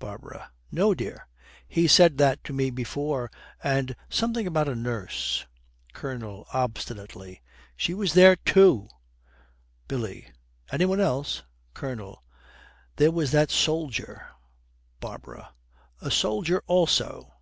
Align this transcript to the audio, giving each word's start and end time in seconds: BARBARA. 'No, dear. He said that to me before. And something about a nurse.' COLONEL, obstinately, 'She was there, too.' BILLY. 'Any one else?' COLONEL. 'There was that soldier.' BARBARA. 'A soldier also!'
BARBARA. 0.00 0.50
'No, 0.70 0.92
dear. 0.92 1.28
He 1.66 1.88
said 1.88 2.18
that 2.18 2.44
to 2.44 2.52
me 2.52 2.68
before. 2.68 3.30
And 3.64 3.96
something 4.10 4.46
about 4.46 4.68
a 4.68 4.74
nurse.' 4.74 5.46
COLONEL, 5.94 6.46
obstinately, 6.52 7.40
'She 7.74 7.94
was 7.94 8.12
there, 8.12 8.36
too.' 8.36 8.90
BILLY. 9.88 10.30
'Any 10.70 10.84
one 10.84 11.00
else?' 11.00 11.42
COLONEL. 11.72 12.22
'There 12.96 13.12
was 13.12 13.30
that 13.30 13.50
soldier.' 13.50 14.28
BARBARA. 15.00 15.54
'A 16.02 16.10
soldier 16.10 16.62
also!' 16.66 17.32